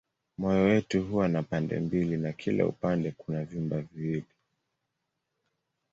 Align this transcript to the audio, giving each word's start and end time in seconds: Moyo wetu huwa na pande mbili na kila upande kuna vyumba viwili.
Moyo 0.37 0.63
wetu 0.63 1.03
huwa 1.03 1.27
na 1.27 1.43
pande 1.43 1.79
mbili 1.79 2.17
na 2.17 2.33
kila 2.33 2.65
upande 2.65 3.11
kuna 3.11 3.45
vyumba 3.45 3.81
viwili. 3.81 4.25